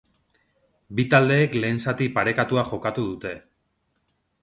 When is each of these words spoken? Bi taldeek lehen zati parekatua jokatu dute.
Bi 0.99 1.05
taldeek 1.11 1.59
lehen 1.61 1.79
zati 1.85 2.09
parekatua 2.17 2.67
jokatu 2.73 3.09
dute. 3.13 3.39